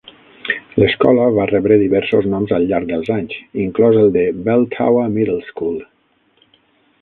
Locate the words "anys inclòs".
3.17-4.01